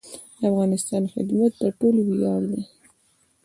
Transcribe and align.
د 0.39 0.41
افغانستان 0.51 1.03
خدمت 1.13 1.51
د 1.61 1.63
ټولو 1.79 1.99
ویاړ 2.09 2.41
دی 2.51 2.61